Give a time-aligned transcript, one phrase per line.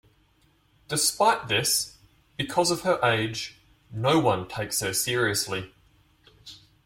[0.87, 1.99] Despite this,
[2.35, 3.59] because of her age,
[3.91, 5.75] no one takes her seriously.